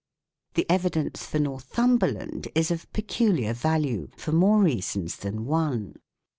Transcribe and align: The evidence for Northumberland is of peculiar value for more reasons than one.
The 0.55 0.65
evidence 0.67 1.27
for 1.27 1.37
Northumberland 1.37 2.47
is 2.55 2.71
of 2.71 2.91
peculiar 2.91 3.53
value 3.53 4.07
for 4.17 4.31
more 4.31 4.63
reasons 4.63 5.17
than 5.17 5.45
one. 5.45 5.93